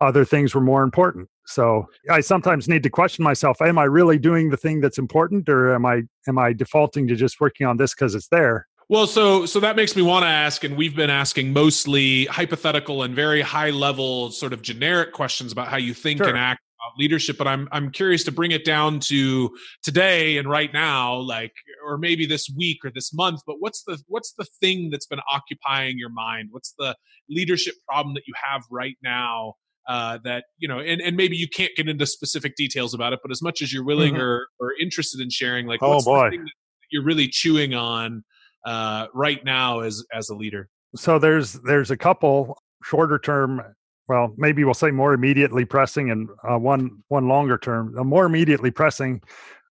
[0.00, 1.28] other things were more important.
[1.46, 5.48] So I sometimes need to question myself: Am I really doing the thing that's important,
[5.48, 8.66] or am I am I defaulting to just working on this because it's there?
[8.88, 13.02] Well, so so that makes me want to ask, and we've been asking mostly hypothetical
[13.02, 16.28] and very high level, sort of generic questions about how you think Sure.
[16.28, 16.60] and act
[16.96, 17.36] leadership.
[17.38, 19.50] But I'm I'm curious to bring it down to
[19.82, 21.52] today and right now, like,
[21.86, 23.40] or maybe this week or this month.
[23.46, 26.48] But what's the what's the thing that's been occupying your mind?
[26.52, 26.96] What's the
[27.28, 29.54] leadership problem that you have right now?
[29.88, 33.20] Uh, that you know, and, and maybe you can't get into specific details about it,
[33.22, 34.20] but as much as you're willing Mhm.
[34.20, 36.24] or, or interested in sharing, like, Oh, what's boy.
[36.24, 36.50] the thing that
[36.90, 38.24] you're really chewing on
[38.64, 40.68] uh, right now as as a leader?
[40.96, 43.62] So there's there's a couple shorter term.
[44.08, 47.94] Well, maybe we'll say more immediately pressing, and uh, one one longer term.
[47.94, 49.20] The more immediately pressing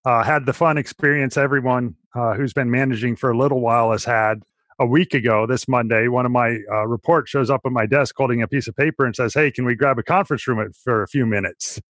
[0.04, 4.04] uh, had the fun experience everyone uh, who's been managing for a little while has
[4.04, 4.42] had.
[4.78, 8.14] A week ago, this Monday, one of my uh, reports shows up at my desk
[8.18, 11.02] holding a piece of paper and says, "Hey, can we grab a conference room for
[11.02, 11.80] a few minutes?"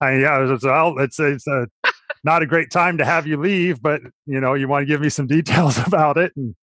[0.00, 1.66] I yeah, well, it's it's a,
[2.24, 5.00] not a great time to have you leave, but you know, you want to give
[5.00, 6.54] me some details about it and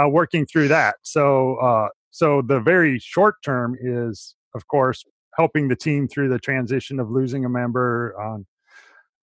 [0.00, 0.96] uh, working through that.
[1.02, 5.04] So, uh, so the very short term is, of course,
[5.36, 8.46] helping the team through the transition of losing a member, um,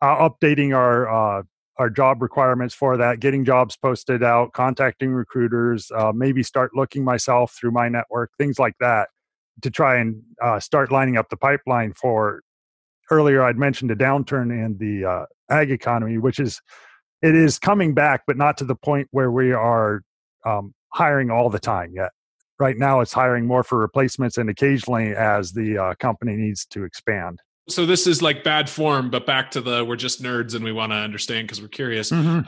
[0.01, 1.43] uh, updating our uh,
[1.77, 7.03] our job requirements for that, getting jobs posted out, contacting recruiters, uh, maybe start looking
[7.03, 9.09] myself through my network, things like that,
[9.61, 12.41] to try and uh, start lining up the pipeline for.
[13.09, 16.61] Earlier, I'd mentioned a downturn in the uh, ag economy, which is
[17.21, 20.01] it is coming back, but not to the point where we are
[20.45, 22.11] um, hiring all the time yet.
[22.59, 26.83] Right now, it's hiring more for replacements and occasionally as the uh, company needs to
[26.83, 27.39] expand.
[27.69, 30.71] So this is like bad form, but back to the we're just nerds and we
[30.71, 32.11] want to understand because we're curious.
[32.11, 32.41] Uh,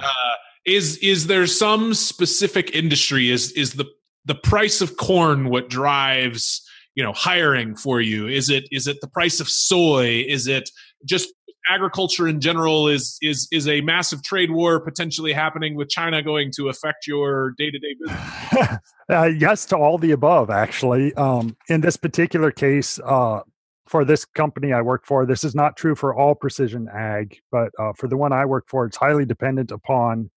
[0.65, 3.29] is is there some specific industry?
[3.29, 3.85] Is is the
[4.25, 8.27] the price of corn what drives you know hiring for you?
[8.27, 10.23] Is it is it the price of soy?
[10.27, 10.69] Is it
[11.05, 11.33] just
[11.67, 12.87] agriculture in general?
[12.87, 17.53] Is is is a massive trade war potentially happening with China going to affect your
[17.57, 18.79] day to day business?
[19.09, 21.13] uh, yes to all the above, actually.
[21.15, 23.41] Um, in this particular case, uh,
[23.87, 27.71] for this company I work for, this is not true for all precision ag, but
[27.79, 30.29] uh, for the one I work for, it's highly dependent upon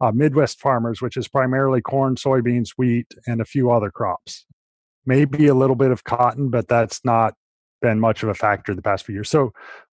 [0.00, 4.46] uh, Midwest farmers, which is primarily corn, soybeans, wheat, and a few other crops.
[5.06, 7.34] Maybe a little bit of cotton, but that's not
[7.80, 9.30] been much of a factor the past few years.
[9.30, 9.52] So,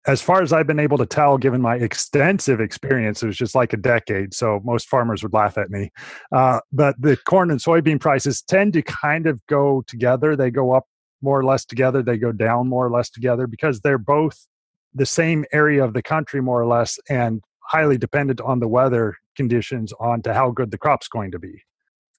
[0.08, 3.54] as far as I've been able to tell, given my extensive experience, it was just
[3.54, 4.34] like a decade.
[4.34, 5.92] So most farmers would laugh at me.
[6.32, 10.36] Uh, but the corn and soybean prices tend to kind of go together.
[10.36, 10.86] They go up
[11.22, 12.02] more or less together.
[12.02, 14.48] They go down more or less together because they're both
[14.94, 19.16] the same area of the country, more or less, and highly dependent on the weather
[19.36, 21.62] conditions on to how good the crop's going to be.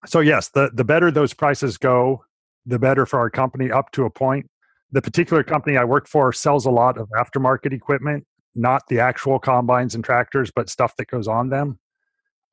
[0.07, 2.25] So yes, the the better those prices go,
[2.64, 4.49] the better for our company up to a point.
[4.92, 9.38] The particular company I work for sells a lot of aftermarket equipment, not the actual
[9.38, 11.78] combines and tractors, but stuff that goes on them.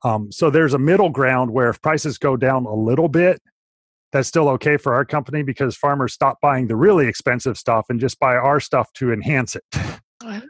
[0.02, 3.42] Um, so there's a middle ground where if prices go down a little bit,
[4.12, 8.00] that's still okay for our company because farmers stop buying the really expensive stuff and
[8.00, 9.64] just buy our stuff to enhance it.
[10.24, 10.40] Uh,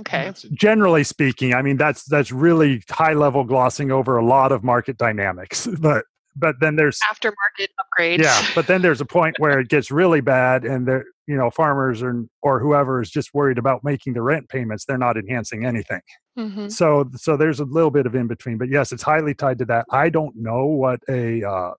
[0.00, 0.32] okay.
[0.52, 4.96] Generally speaking, I mean that's that's really high level glossing over a lot of market
[4.98, 5.68] dynamics.
[5.78, 6.04] But
[6.36, 8.18] but then there's Aftermarket upgrades.
[8.18, 11.50] yeah, but then there's a point where it gets really bad and they're you know
[11.50, 14.84] farmers or or whoever is just worried about making the rent payments.
[14.84, 16.00] They're not enhancing anything.
[16.38, 16.70] Mhm.
[16.70, 19.64] So so there's a little bit of in between, but yes, it's highly tied to
[19.66, 19.86] that.
[19.90, 21.72] I don't know what a uh,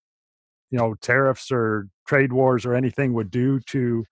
[0.72, 4.04] you know tariffs or trade wars or anything would do to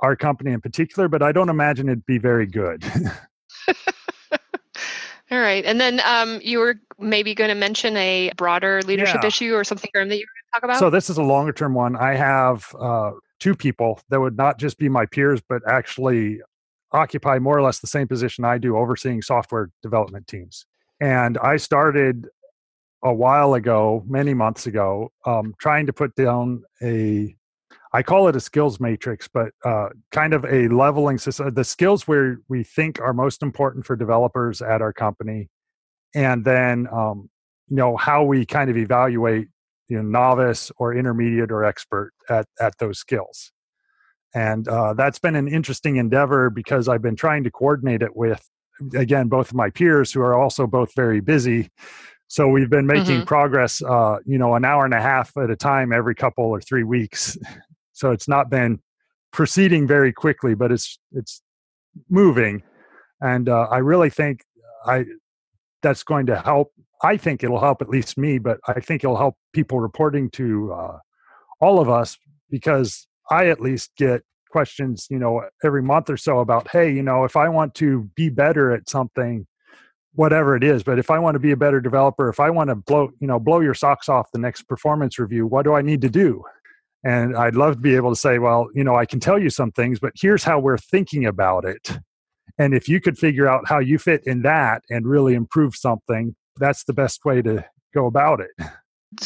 [0.00, 2.84] our company in particular, but I don't imagine it'd be very good.
[5.30, 5.64] All right.
[5.64, 9.28] And then um, you were maybe going to mention a broader leadership Yeah.
[9.28, 10.78] issue or something Graham, that you were going to talk about?
[10.78, 11.96] so this is a longer term one.
[11.96, 16.40] I have uh, two people that would not just be my peers, but actually
[16.92, 20.64] occupy more or less the same position I do, overseeing software development teams.
[21.00, 22.28] And I started
[23.02, 27.36] a while ago, many months ago, um, trying to put down a,
[27.96, 31.54] I call it a skills matrix, but uh, kind of a leveling system.
[31.54, 35.48] The skills where we think are most important for developers at our company,
[36.14, 37.30] and then um,
[37.68, 39.48] you know how we kind of evaluate
[39.88, 43.50] you know novice or intermediate or expert at at those skills.
[44.34, 48.46] And uh, that's been an interesting endeavor because I've been trying to coordinate it with
[48.94, 51.70] again, both of my peers who are also both very busy.
[52.28, 53.26] So we've been making Mhm.
[53.26, 56.60] progress, uh, you know, an hour and a half at a time every couple or
[56.60, 57.38] three weeks.
[57.96, 58.80] So it's not been
[59.32, 61.42] proceeding very quickly, but it's it's
[62.10, 62.62] moving,
[63.20, 64.42] and uh, I really think
[64.84, 65.06] I
[65.82, 66.72] that's going to help.
[67.02, 70.72] I think it'll help at least me, but I think it'll help people reporting to
[70.72, 70.98] uh,
[71.60, 72.18] all of us
[72.50, 77.02] because I at least get questions, you know, every month or so about, hey, you
[77.02, 79.46] know, if I want to be better at something,
[80.14, 82.68] whatever it is, but if I want to be a better developer, if I want
[82.70, 85.82] to blow, you know, blow your socks off the next performance review, what do I
[85.82, 86.42] need to do?
[87.06, 89.48] And I'd love to be able to say, well, you know, I can tell you
[89.48, 92.00] some things, but here's how we're thinking about it.
[92.58, 96.34] And if you could figure out how you fit in that and really improve something,
[96.56, 97.64] that's the best way to
[97.94, 98.50] go about it.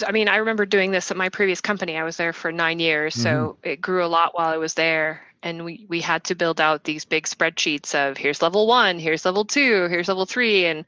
[0.07, 1.97] I mean, I remember doing this at my previous company.
[1.97, 3.23] I was there for nine years, mm-hmm.
[3.23, 5.23] so it grew a lot while I was there.
[5.43, 9.25] And we, we had to build out these big spreadsheets of here's level one, here's
[9.25, 10.85] level two, here's level three, and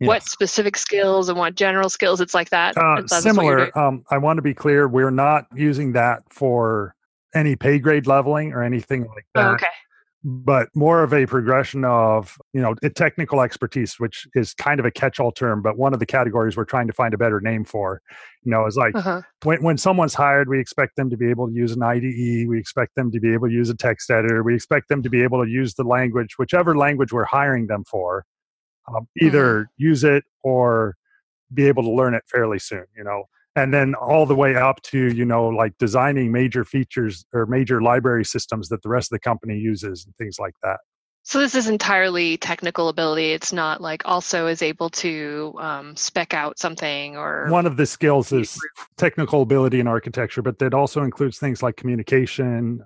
[0.00, 2.20] what specific skills and what general skills.
[2.20, 2.76] It's like that.
[2.76, 3.78] Uh, That's what you're similar.
[3.78, 4.88] Um, I want to be clear.
[4.88, 6.96] We're not using that for
[7.34, 9.46] any pay grade leveling or anything like that.
[9.46, 9.66] Oh, okay.
[10.24, 14.90] But more of a progression of you know technical expertise, which is kind of a
[14.92, 15.62] catch-all term.
[15.62, 18.00] But one of the categories we're trying to find a better name for,
[18.44, 19.22] you know, is like Uh-huh.
[19.42, 22.46] when when someone's hired, we expect them to be able to use an IDE.
[22.48, 24.44] We expect them to be able to use a text editor.
[24.44, 27.82] We expect them to be able to use the language, whichever language we're hiring them
[27.84, 28.24] for,
[28.88, 30.96] um, either use it or
[31.52, 32.84] be able to learn it fairly soon.
[32.96, 33.24] You know,
[33.56, 37.82] and then all the way up to you know like designing major features or major
[37.82, 40.80] library systems that the rest of the company uses and things like that.
[41.24, 43.32] So this is entirely technical ability.
[43.32, 47.86] It's not like also is able to um, spec out something or One of the
[47.86, 48.58] skills is
[48.96, 52.82] technical ability in architecture, but that also includes things like communication,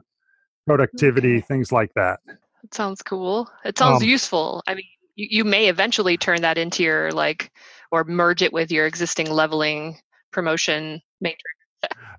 [0.66, 1.46] productivity, Okay.
[1.46, 2.20] things like that.
[2.62, 3.48] It sounds cool.
[3.64, 4.62] It sounds Um, useful.
[4.66, 7.50] I mean, you, you may eventually turn that into your like,
[7.90, 9.96] or merge it with your existing leveling
[10.37, 11.55] promotion matrix.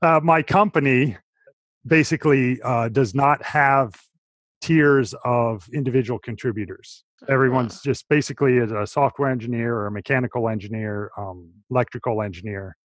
[0.01, 1.15] Uh, my company
[1.85, 3.93] basically uh, does not have
[4.59, 7.03] tiers of individual contributors.
[7.29, 12.75] Everyone's just basically a software engineer or a mechanical engineer, um, electrical engineer,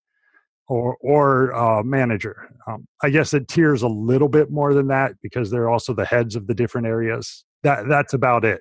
[0.68, 2.51] or or uh, manager.
[2.66, 6.05] Um, I guess it tiers a little bit more than that because they're also the
[6.05, 7.45] heads of the different areas.
[7.62, 8.61] That that's about it.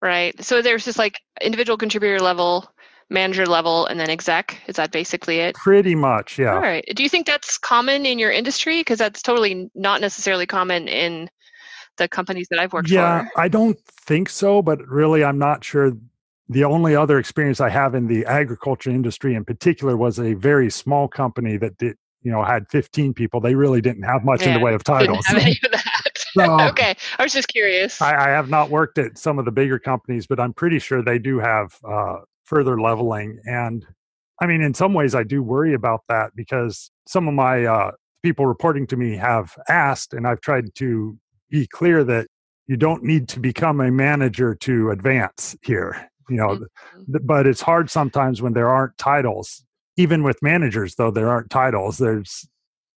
[0.00, 0.40] Right.
[0.44, 2.70] So there's just like individual contributor level,
[3.10, 4.60] manager level, and then exec.
[4.66, 5.54] Is that basically it?
[5.54, 6.54] Pretty much, yeah.
[6.54, 6.84] All right.
[6.94, 8.80] Do you think that's common in your industry?
[8.80, 11.30] Because that's totally not necessarily common in
[11.96, 13.40] the companies that I've worked yeah, for.
[13.40, 15.92] I don't think so, but really, I'm not sure.
[16.48, 20.70] The only other experience I have in the agriculture industry, in particular, was a very
[20.70, 23.40] small company that did, you know, had 15 people.
[23.40, 25.26] They really didn't have much in the way of titles.
[25.26, 25.84] have any of that.
[26.36, 26.94] So, okay.
[27.18, 28.02] I was just curious.
[28.02, 31.02] I, I have not worked at some of the bigger companies, but I'm pretty sure
[31.02, 32.18] they do have uh,
[32.48, 33.38] further leveling.
[33.44, 33.84] And
[34.40, 37.90] I mean, in some ways, I do worry about that because some of my uh,
[38.22, 41.18] people reporting to me have asked, and I've tried to
[41.50, 42.26] be clear that
[42.66, 46.10] you don't need to become a manager to advance here.
[46.28, 47.06] You know, Mhm.
[47.12, 49.64] th- but it's hard sometimes when there aren't titles.
[49.96, 51.98] Even with managers, though, there aren't titles.
[51.98, 52.48] There's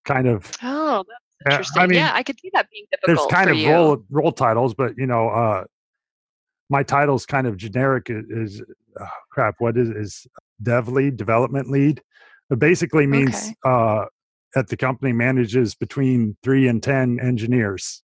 [0.06, 1.82] kind of oh, that's uh, interesting.
[1.82, 3.72] I mean, yeah, I could see that being there's difficult kind for of you.
[3.72, 5.64] role role titles, but you know, uh,
[6.72, 8.08] my title's kind of generic.
[8.10, 8.62] Is
[9.00, 9.56] uh, crap.
[9.60, 10.28] What is is
[10.64, 12.02] dev lead, development lead?
[12.50, 13.56] It basically means Okay.
[13.66, 14.06] uh,
[14.56, 18.02] at the company manages between three and ten engineers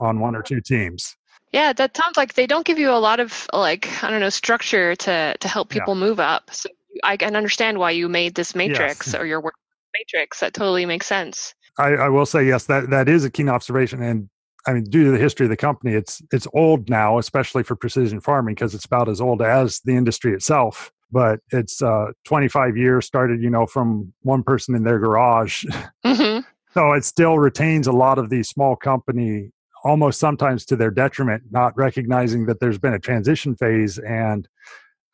[0.00, 1.16] on one or two teams.
[1.52, 4.30] Yeah, that sounds like they don't give you a lot of like I don't know
[4.30, 5.80] structure to to help Yeah.
[5.80, 6.50] people move up.
[6.52, 6.68] So
[7.04, 9.54] I can understand why you made this matrix or your work
[9.92, 10.40] matrix.
[10.40, 11.54] That totally makes sense.
[11.78, 14.28] I, I will say yes, that that is a keen observation, and
[14.66, 17.76] I mean, due to the history of the company, it's it's old now, especially for
[17.76, 20.92] precision farming, because it's about as old as the industry itself.
[21.12, 25.64] But it's uh, 25 years started, you know, from one person in their garage.
[26.04, 26.38] hmm
[26.72, 29.50] So it still retains a lot of these small company,
[29.82, 34.48] almost sometimes to their detriment, not recognizing that there's been a transition phase and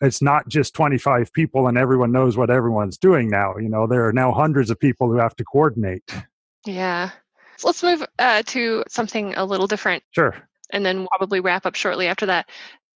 [0.03, 3.57] it's not just 25 people and everyone knows what everyone's doing now.
[3.57, 6.03] You know, there are now hundreds of people who have to coordinate.
[6.67, 7.11] Yeah.
[7.59, 10.35] So let's move uh, to something a little different, Sure.
[10.73, 12.49] and then we'll probably wrap up shortly after that.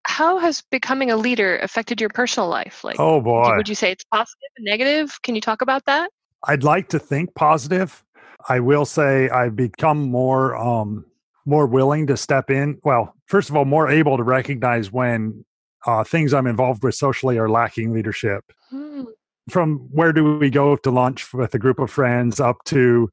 [0.05, 2.83] How has becoming a leader affected your personal life?
[2.83, 3.55] Like, Oh boy.
[3.55, 5.21] would you say it's positive and negative?
[5.21, 6.09] Can you talk about that?
[6.47, 8.03] I'd like to think positive.
[8.49, 11.05] I will say I've become more um
[11.45, 12.79] more willing to step in.
[12.83, 15.43] Well, first of all, more able to recognize when
[15.87, 18.43] uh, things I'm involved with socially are lacking leadership.
[18.69, 19.03] Hmm.
[19.49, 23.09] From where do we go to lunch with a group of friends up to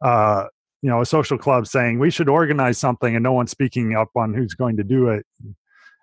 [0.00, 0.46] uh,
[0.82, 4.10] you know a social club saying we should organize something and no one's speaking up
[4.16, 5.26] on who's going to do it.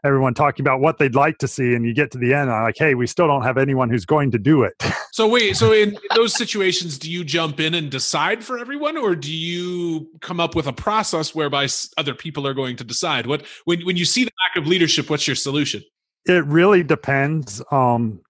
[0.03, 2.51] everyone talking about what they'd like to see, and you get to the end, and
[2.51, 4.73] I'm like, hey, we still don't have anyone who's going to do it.
[5.13, 9.15] So wait, so in those situations, do you jump in and decide for everyone, or
[9.15, 11.67] do you come up with a process whereby
[11.97, 13.27] other people are going to decide?
[13.27, 15.83] What when when you see the lack of leadership, what's your solution?
[16.25, 17.61] It really depends.
[17.69, 18.21] Um,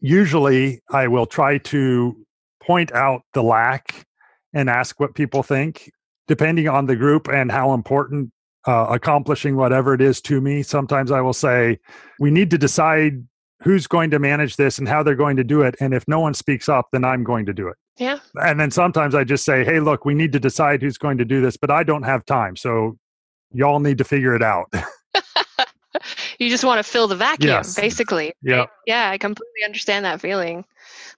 [0.00, 2.16] usually, I will try to
[2.62, 4.06] point out the lack
[4.54, 5.90] and ask what people think,
[6.28, 8.30] depending on the group and how important
[8.66, 10.62] uh, accomplishing whatever it is to me.
[10.62, 11.78] Sometimes I will say,
[12.18, 13.22] we need to decide
[13.62, 15.74] who's going to manage this and how they're going to do it.
[15.80, 17.76] And if no one speaks up, then I'm going to do it.
[17.98, 18.18] Yeah.
[18.36, 21.24] And then sometimes I just say, hey, look, we need to decide who's going to
[21.24, 22.56] do this, but I don't have time.
[22.56, 22.98] So
[23.52, 24.72] y'all need to figure it out.
[26.38, 27.74] you just want to fill the vacuum, yes.
[27.74, 28.34] basically.
[28.42, 28.66] Yeah.
[28.86, 30.64] Yeah, I completely understand that feeling.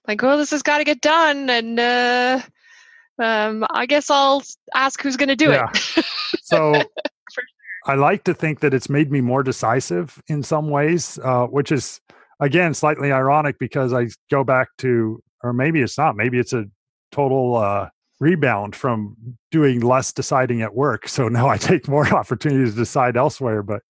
[0.07, 1.49] Like, well, this has got to get done.
[1.49, 2.41] And uh,
[3.19, 4.43] um, I guess I'll
[4.75, 5.69] ask who's going to do yeah.
[5.73, 6.05] it.
[6.43, 6.81] so
[7.85, 11.71] I like to think that it's made me more decisive in some ways, uh, which
[11.71, 12.01] is
[12.39, 16.65] again slightly ironic because I go back to, or maybe it's not, maybe it's a
[17.11, 17.89] total uh,
[18.19, 19.15] rebound from
[19.51, 21.07] doing less deciding at work.
[21.07, 23.63] So now I take more opportunities to decide elsewhere.
[23.63, 23.81] But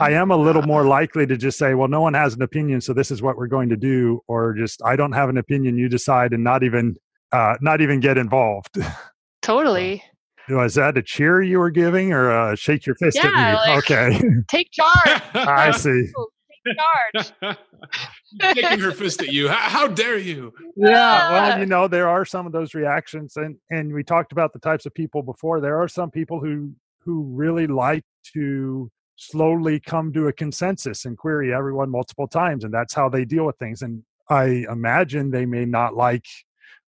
[0.00, 2.80] I am a little more likely to just say, well, no one has an opinion,
[2.80, 5.78] so this is what we're going to do, or just I don't have an opinion,
[5.78, 6.96] you decide, and not even
[7.32, 8.78] uh, not even get involved.
[9.42, 10.02] Totally.
[10.48, 13.74] Was that a cheer you were giving or uh, shake your fist yeah, at me?
[13.74, 14.20] Like, okay.
[14.48, 15.22] Take charge.
[15.34, 16.10] I see.
[16.66, 16.76] Take
[17.42, 17.56] charge.
[18.42, 19.48] Shaking her fist at you.
[19.48, 20.52] How, how, dare you?
[20.76, 21.30] Yeah.
[21.32, 24.58] Well, you know, there are some of those reactions and and we talked about the
[24.58, 25.60] types of people before.
[25.60, 28.04] There are some people who who really like
[28.34, 33.24] to slowly come to a consensus and query everyone multiple times and that's how they
[33.24, 36.24] deal with things and I imagine they may not like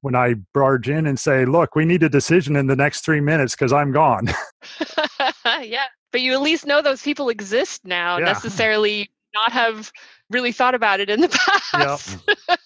[0.02, 3.20] when I barge in and say, "Look, we need a decision in the next three
[3.20, 4.28] minutes because I'm gone."
[5.62, 8.18] yeah, but you at least know those people exist now.
[8.18, 8.26] Yeah.
[8.26, 9.92] Necessarily not have
[10.30, 11.28] really thought about it in the
[11.72, 12.18] past.
[12.48, 12.58] Yep.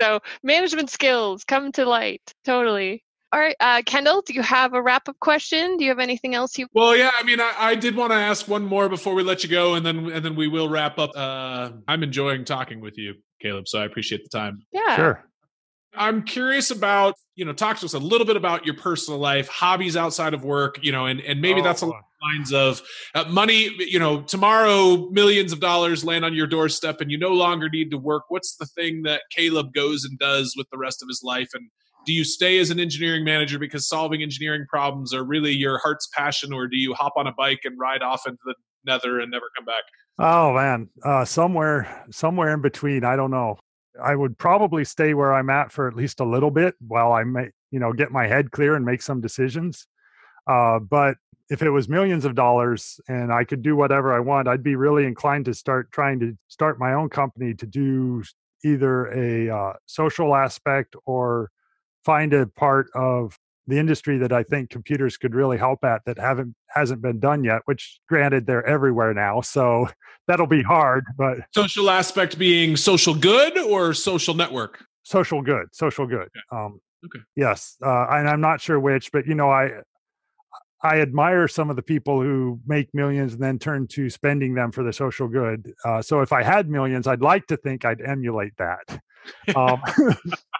[0.00, 2.22] so management skills come to light.
[2.44, 3.04] Totally.
[3.32, 5.78] All right, uh, Kendall, do you have a wrap up question?
[5.78, 6.66] Do you have anything else you?
[6.74, 9.42] Well, yeah, I mean, I, I, did want to ask one more before we let
[9.42, 11.12] you go, and then and then we will wrap up.
[11.16, 14.66] Uh, I'm enjoying talking with you, Caleb, so I appreciate the time.
[14.70, 15.24] Yeah, sure.
[15.94, 19.48] I'm curious about, you know, talk to us a little bit about your personal life,
[19.48, 22.82] hobbies outside of work, you know, and, and maybe oh, that's the lines of
[23.14, 27.32] uh, money, you know, tomorrow millions of dollars land on your doorstep and you no
[27.32, 28.24] longer need to work.
[28.28, 31.48] What's the thing that Caleb goes and does with the rest of his life?
[31.54, 31.68] And
[32.06, 36.08] do you stay as an engineering manager because solving engineering problems are really your heart's
[36.14, 39.30] passion, or do you hop on a bike and ride off into the nether and
[39.30, 39.82] never come back?
[40.18, 43.04] Oh man, uh, somewhere, somewhere in between.
[43.04, 43.58] I don't know.
[44.00, 47.24] I would probably stay where I'm at for at least a little bit while I
[47.24, 49.86] may, you know, get my head clear and make some decisions.
[50.46, 51.16] Uh, but
[51.50, 54.76] if it was millions of dollars and I could do whatever I want, I'd be
[54.76, 58.22] really inclined to start trying to start my own company to do
[58.64, 61.50] either a uh, social aspect or
[62.04, 66.18] find a part of the industry that I think computers could really help at that
[66.18, 67.62] haven't hasn't been done yet.
[67.66, 69.88] Which, granted, they're everywhere now, so
[70.28, 71.04] that'll be hard.
[71.16, 74.84] But social aspect being social good or social network.
[75.04, 76.28] Social good, social good.
[76.28, 76.40] Okay.
[76.52, 77.24] Um, okay.
[77.36, 79.82] Yes, uh, and I'm not sure which, but you know, I
[80.84, 84.72] I admire some of the people who make millions and then turn to spending them
[84.72, 85.72] for the social good.
[85.84, 89.02] Uh, so if I had millions, I'd like to think I'd emulate that.
[89.54, 89.80] Um,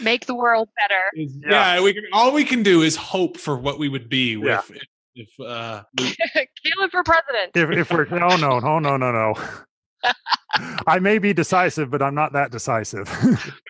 [0.00, 1.02] Make the world better.
[1.14, 1.74] Yeah.
[1.76, 2.04] yeah, we can.
[2.12, 4.70] All we can do is hope for what we would be with.
[4.70, 4.76] Yeah.
[5.14, 7.52] If, if uh, Caleb for president.
[7.54, 9.34] If, if we're no no no no no no.
[10.86, 13.08] I may be decisive, but I'm not that decisive.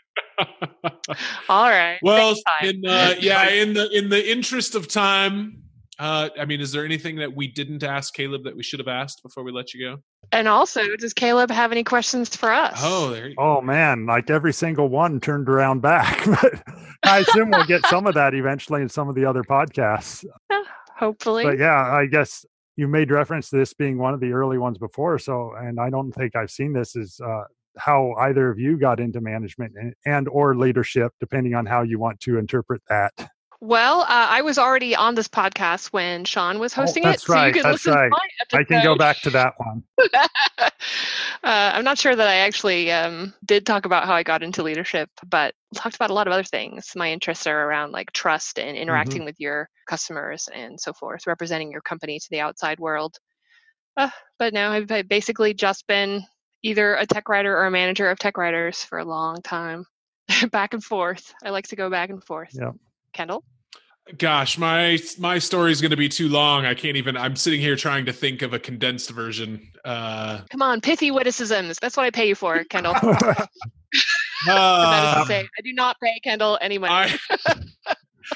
[1.48, 1.98] All right.
[2.02, 5.62] Well, in uh, yeah, in the in the interest of time,
[5.98, 8.88] uh, I mean, is there anything that we didn't ask Caleb that we should have
[8.88, 10.02] asked before we let you go?
[10.32, 12.78] And also, does Caleb have any questions for us?
[12.82, 16.24] Oh, there you Oh man, like every single one turned around back.
[16.42, 16.62] but
[17.02, 20.24] I assume we'll get some of that eventually in some of the other podcasts.
[20.96, 21.44] hopefully.
[21.44, 22.44] But yeah, I guess
[22.76, 25.18] you made reference to this being one of the early ones before.
[25.18, 27.44] So, and I don't think I've seen this is uh,
[27.76, 31.98] how either of you got into management and, and or leadership, depending on how you
[31.98, 33.12] want to interpret that.
[33.60, 37.32] Well, uh, I was already on this podcast when Sean was hosting oh, it, so
[37.32, 38.12] right, you can that's listen right.
[38.50, 39.82] to I can go back to that one.
[40.12, 40.68] uh,
[41.42, 45.08] I'm not sure that I actually um, did talk about how I got into leadership,
[45.28, 46.92] but talked about a lot of other things.
[46.96, 49.26] My interests are around like trust and interacting mm-hmm.
[49.26, 53.16] with your customers and so forth, representing your company to the outside world.
[53.96, 56.24] Uh, but now I've basically just been
[56.62, 59.84] either a tech writer or a manager of tech writers for a long time,
[60.50, 61.32] back and forth.
[61.44, 62.50] I like to go back and forth.
[62.52, 62.72] Yeah.
[63.14, 63.44] Kendall.
[64.18, 66.66] Gosh, my my story is going to be too long.
[66.66, 67.16] I can't even.
[67.16, 69.72] I'm sitting here trying to think of a condensed version.
[69.82, 71.78] Uh, Come on, pithy witticisms.
[71.80, 72.94] That's what I pay you for, Kendall.
[72.96, 73.02] uh,
[74.46, 77.16] that is to say, I do not pay Kendall any money.
[77.86, 77.94] I,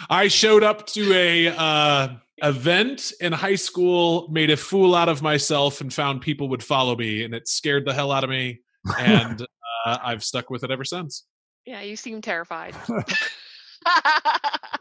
[0.09, 2.09] I showed up to a uh,
[2.39, 6.97] event in high school, made a fool out of myself, and found people would follow
[6.97, 8.61] me, and it scared the hell out of me.
[8.99, 9.43] And
[9.87, 11.25] uh, I've stuck with it ever since.
[11.67, 12.75] yeah, you seem terrified.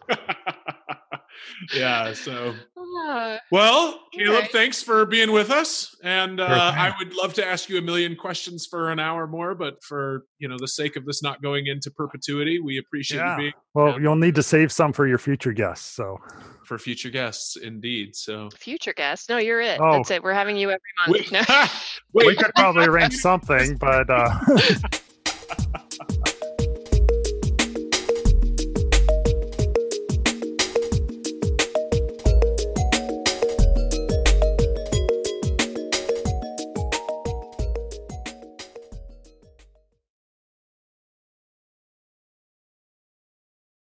[1.76, 2.14] yeah.
[2.14, 2.54] So,
[3.08, 4.52] Uh, well, Caleb, right.
[4.52, 6.46] thanks for being with us, and uh,
[6.76, 10.26] I would love to ask you a million questions for an hour more, but for
[10.40, 13.32] you know the sake of this not going into perpetuity, we appreciate Yeah.
[13.34, 13.98] you being well, Yeah.
[14.00, 15.94] you'll need to save some for your future guests.
[15.96, 16.18] So
[16.66, 18.16] for future guests, indeed.
[18.16, 18.50] So.
[18.58, 19.30] future guests.
[19.30, 19.80] No, you're it.
[19.82, 19.92] Oh.
[19.94, 20.22] That's it.
[20.24, 21.12] We're having you every month.
[21.32, 21.44] Wait, No.
[22.14, 24.40] we could probably arrange something, but uh,